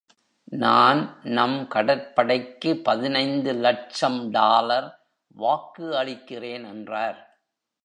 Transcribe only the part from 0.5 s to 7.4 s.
நான், நம் கடற்படைக்கு பதினைந்து லட்சம் டாலர் வாக்கு அளிக்கிறேன் என்றார்.